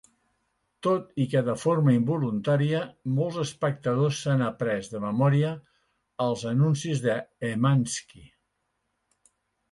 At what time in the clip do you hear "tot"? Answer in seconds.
0.85-1.09